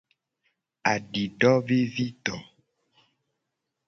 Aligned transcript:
Adidovivido. 0.93 2.35